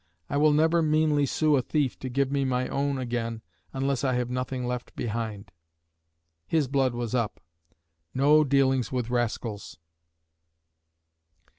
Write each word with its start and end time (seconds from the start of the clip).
I 0.31 0.37
will 0.37 0.51
never 0.51 0.81
meanly 0.81 1.27
sue 1.27 1.55
a 1.57 1.61
thief 1.61 1.99
to 1.99 2.09
give 2.09 2.31
me 2.31 2.43
my 2.43 2.67
own 2.69 2.97
again 2.97 3.43
unless 3.71 4.03
I 4.03 4.15
have 4.15 4.31
nothing 4.31 4.65
left 4.65 4.95
behind. 4.95 5.51
His 6.47 6.67
blood 6.67 6.95
was 6.95 7.13
up. 7.13 7.39
No 8.11 8.43
dealings 8.43 8.91
with 8.91 9.11
rascals! 9.11 9.77